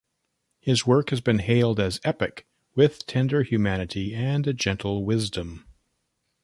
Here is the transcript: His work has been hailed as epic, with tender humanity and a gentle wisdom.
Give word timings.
His 0.59 0.83
work 0.87 1.11
has 1.11 1.21
been 1.21 1.37
hailed 1.37 1.79
as 1.79 2.01
epic, 2.03 2.47
with 2.73 3.05
tender 3.05 3.43
humanity 3.43 4.15
and 4.15 4.47
a 4.47 4.53
gentle 4.55 5.05
wisdom. 5.05 5.67